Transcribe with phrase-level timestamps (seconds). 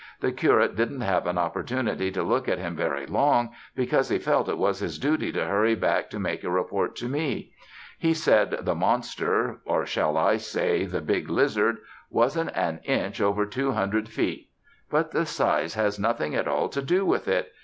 [0.19, 4.49] The curate didn't have an opportunity to look at him very long because he felt
[4.49, 7.53] it was his duty to hurry back to make a report to me.
[7.99, 11.77] He said the monster, or shall I say, the big lizard?
[12.09, 14.49] wasn't an inch over two hundred feet.
[14.89, 17.51] But the size has nothing at all to do with it.